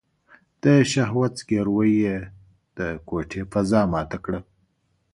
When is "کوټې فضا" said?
3.07-3.81